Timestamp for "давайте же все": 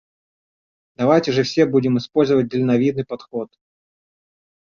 0.95-1.67